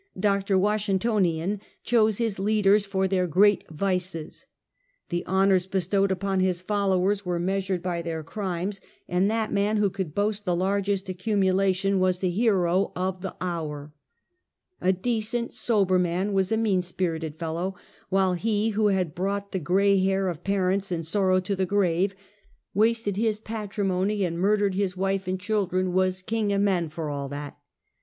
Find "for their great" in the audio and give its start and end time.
2.87-3.69